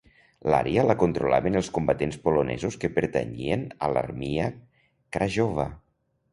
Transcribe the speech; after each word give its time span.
L'àrea 0.51 0.85
la 0.91 0.95
controlaven 1.03 1.59
els 1.59 1.69
combatents 1.75 2.17
polonesos 2.25 2.79
que 2.85 2.91
pertanyien 2.97 3.69
a 3.69 3.91
l'"Armia 3.95 4.51
Krajowa". 5.19 5.71